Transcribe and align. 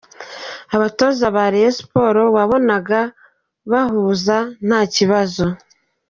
Abatoza 0.75 1.25
ba 1.35 1.45
Rayon 1.53 1.73
Sports 1.77 2.31
wabonaga 2.35 2.99
bahuza 3.71 4.37
nta 4.67 4.81
kibazo. 4.95 5.45